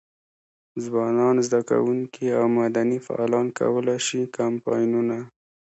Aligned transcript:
ځوانان، 0.83 1.35
زده 1.47 1.59
کوونکي 1.69 2.25
او 2.39 2.45
مدني 2.59 2.97
فعالان 3.07 3.47
کولای 3.59 3.99
شي 4.07 4.21
کمپاینونه. 4.37 5.17